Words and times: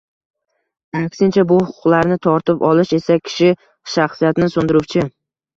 Aksincha, 0.99 1.43
bu 1.51 1.57
huquqlarni 1.65 2.17
tortib 2.29 2.65
olish 2.71 2.97
esa 3.01 3.19
kishi 3.29 3.53
shaxsiyatini 3.97 4.53
so‘ndiruvchi 4.57 5.07